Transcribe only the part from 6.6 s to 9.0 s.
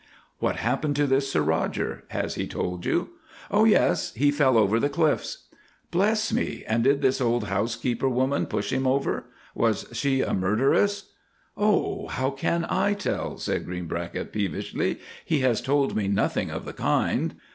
and did this old housekeeper woman push him